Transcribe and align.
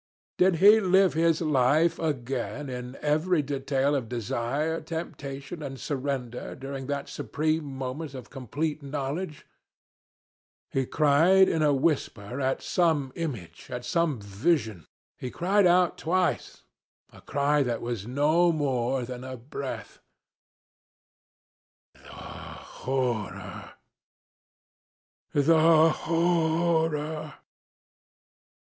Did 0.39 0.55
he 0.55 0.79
live 0.79 1.13
his 1.13 1.41
life 1.41 1.99
again 1.99 2.69
in 2.71 2.95
every 3.03 3.43
detail 3.43 3.93
of 3.93 4.09
desire, 4.09 4.81
temptation, 4.81 5.61
and 5.61 5.79
surrender 5.79 6.55
during 6.55 6.87
that 6.87 7.07
supreme 7.07 7.65
moment 7.65 8.15
of 8.15 8.31
complete 8.31 8.81
knowledge? 8.81 9.45
He 10.71 10.87
cried 10.87 11.47
in 11.47 11.61
a 11.61 11.71
whisper 11.71 12.41
at 12.41 12.63
some 12.63 13.13
image, 13.15 13.69
at 13.69 13.85
some 13.85 14.19
vision, 14.19 14.87
he 15.19 15.29
cried 15.29 15.67
out 15.67 15.99
twice, 15.99 16.63
a 17.13 17.21
cry 17.21 17.61
that 17.61 17.79
was 17.83 18.07
no 18.07 18.51
more 18.51 19.03
than 19.03 19.23
a 19.23 19.37
breath 19.37 19.99
"'The 21.93 22.09
horror! 22.09 23.73
The 25.31 25.91
horror!' 25.91 27.35